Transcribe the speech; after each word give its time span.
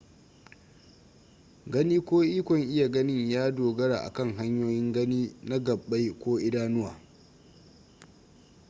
gani 1.73 1.97
ko 2.07 2.15
ikon 2.23 2.61
iya 2.73 2.87
ganin 2.91 3.29
ya 3.31 3.51
dogara 3.51 3.97
a 4.01 4.13
kan 4.13 4.35
hanyoyin 4.37 4.91
gani 4.93 5.33
na 5.43 5.59
gabbai 5.59 6.11
ko 6.19 6.39
idanuwa 6.39 6.95